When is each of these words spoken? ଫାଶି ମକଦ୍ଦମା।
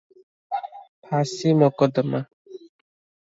ଫାଶି 1.09 1.53
ମକଦ୍ଦମା। 1.59 2.21